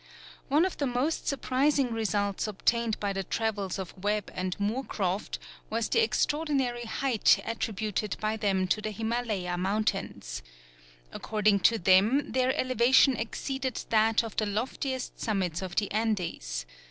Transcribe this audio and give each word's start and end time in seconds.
One 0.47 0.65
of 0.65 0.77
the 0.77 0.87
most 0.87 1.27
surprising 1.27 1.91
results 1.93 2.47
obtained 2.47 2.99
by 2.99 3.13
the 3.13 3.23
travels 3.23 3.77
of 3.77 3.93
Webb 3.95 4.31
and 4.33 4.57
Moorcroft 4.59 5.37
was 5.69 5.89
the 5.89 6.03
extraordinary 6.03 6.85
height 6.85 7.37
attributed 7.45 8.17
by 8.19 8.35
them 8.35 8.65
to 8.69 8.81
the 8.81 8.89
Himalaya 8.89 9.59
mountains. 9.59 10.41
According 11.13 11.59
to 11.69 11.77
them 11.77 12.31
their 12.31 12.51
elevation 12.59 13.15
exceeded 13.15 13.83
that 13.91 14.23
of 14.23 14.35
the 14.37 14.47
loftiest 14.47 15.19
summits 15.19 15.61
of 15.61 15.75
the 15.75 15.91
Andes. 15.91 16.65